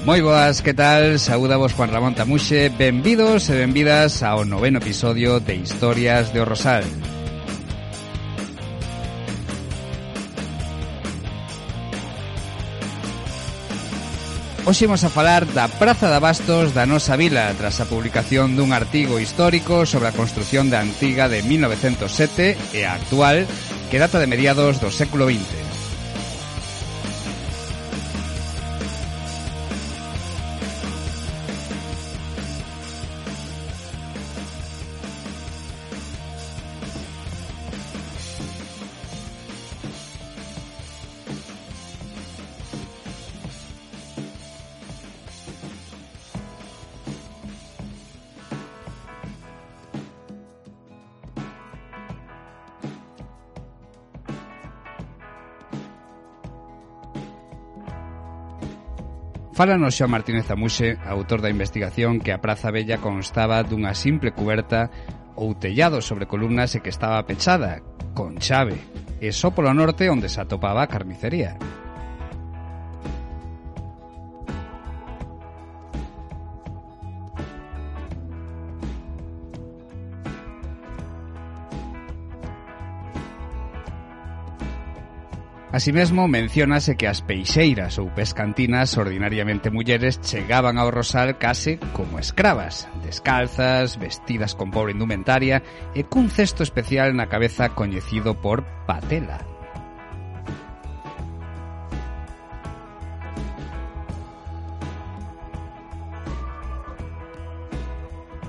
[0.00, 1.20] Moi boas, que tal?
[1.20, 6.88] Saúdavos Juan Ramón Tamuxe Benvidos e benvidas ao noveno episodio de Historias de O Rosal
[14.64, 18.72] Hoxe imos a falar da Praza de Abastos da nosa vila tras a publicación dun
[18.72, 23.44] artigo histórico sobre a construción da antiga de 1907 e a actual
[23.92, 25.59] que data de mediados do século XX.
[59.60, 64.88] Fálanos xa Martínez Amuxe, autor da investigación que a Praza Bella constaba dunha simple cuberta
[65.36, 67.84] ou tellado sobre columnas e que estaba pechada,
[68.16, 68.80] con chave,
[69.20, 71.60] e só polo norte onde se atopaba a carnicería.
[85.70, 85.94] Así
[86.26, 93.94] menciónase que as peixeiras ou pescantinas, ordinariamente mulleres, chegaban ao rosal case como escravas, descalzas,
[93.94, 95.62] vestidas con pobre indumentaria
[95.94, 99.46] e cun cesto especial na cabeza coñecido por patela.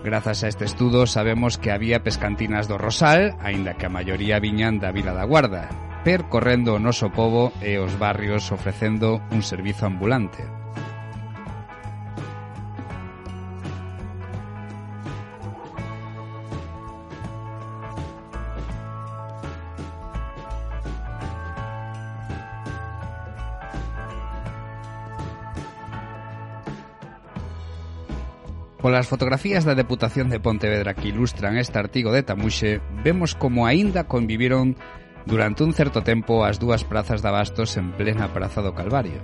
[0.00, 4.80] Grazas a este estudo sabemos que había pescantinas do Rosal, aínda que a maioría viñan
[4.80, 10.60] da Vila da Guarda, percorrendo o noso pobo e os barrios ofrecendo un servizo ambulante.
[28.80, 34.08] Polas fotografías da Deputación de Pontevedra que ilustran este artigo de Tamuxe, vemos como aínda
[34.08, 34.72] conviviron
[35.30, 39.22] Durante un certo tempo as dúas prazas de abastos en plena Praza do Calvario.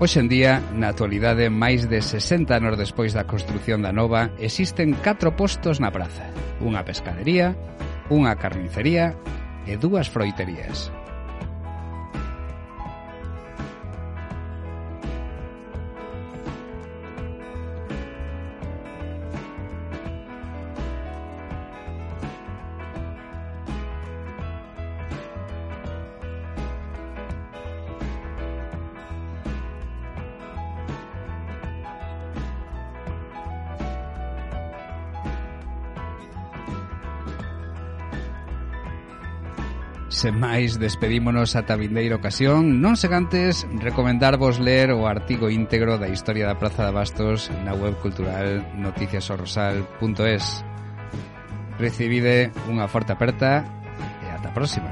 [0.00, 4.94] Hoxe en día, na actualidade, máis de 60 anos despois da construción da nova, existen
[4.94, 6.30] catro postos na praza.
[6.62, 7.58] Unha pescadería,
[8.06, 9.18] unha carnicería
[9.66, 10.94] e dúas froiterías.
[40.18, 42.82] sen máis, despedímonos ata vindeira ocasión.
[42.82, 47.70] Non sen antes recomendarvos ler o artigo íntegro da historia da Praza de Bastos na
[47.70, 50.66] web cultural noticiasorrosal.es.
[51.78, 53.62] Recibide unha forte aperta
[54.18, 54.87] e ata a próxima.